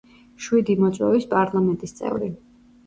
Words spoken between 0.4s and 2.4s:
შვიდი მოწვევის პარლამენტის წევრი.